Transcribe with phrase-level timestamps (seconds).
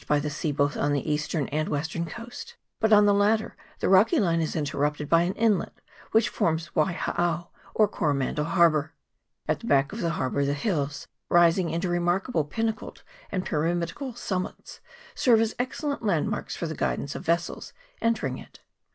[0.07, 3.87] by the sea both on the eastern and western coast; but on the latter the
[3.87, 5.79] rocky line is interrupted by an inlet,
[6.11, 8.93] which forms Waihao or Coromandel har bour:
[9.47, 14.79] at the back of the harbour the hills, rising into remarkable pinnacled and pyramidical summits,
[15.13, 17.71] serve as excellent landmarks for the guidance of ves sels
[18.01, 18.61] entering it.